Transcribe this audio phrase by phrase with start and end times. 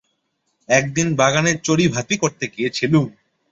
[0.69, 3.05] একদিন বাগানে চড়িভাতি করতে গিয়েছিলুম।